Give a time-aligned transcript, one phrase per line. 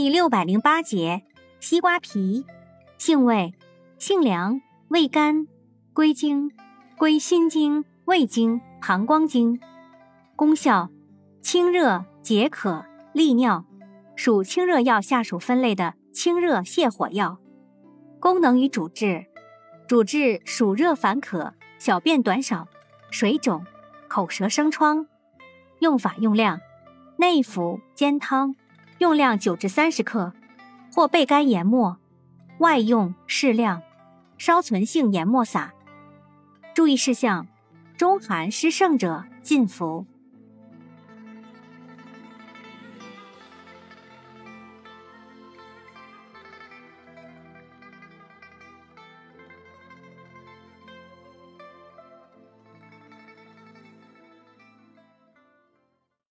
[0.00, 1.24] 第六百零八节，
[1.58, 2.46] 西瓜皮，
[2.98, 3.52] 性味，
[3.98, 5.48] 性凉，味甘，
[5.92, 6.52] 归经，
[6.96, 9.58] 归心经、胃经、膀胱经。
[10.36, 10.88] 功效，
[11.42, 13.64] 清热解渴、利尿，
[14.14, 17.38] 属清热药下属分类的清热泻火药。
[18.20, 19.26] 功能与主治，
[19.88, 22.68] 主治暑热烦渴、小便短少、
[23.10, 23.66] 水肿、
[24.06, 25.08] 口舌生疮。
[25.80, 26.60] 用法用量，
[27.16, 28.54] 内服煎汤。
[28.98, 30.32] 用量九至三十克，
[30.92, 31.96] 或焙干研末；
[32.58, 33.80] 外用适量，
[34.38, 35.72] 稍存性研末撒。
[36.74, 37.46] 注意事项：
[37.96, 40.04] 中寒湿盛者禁服。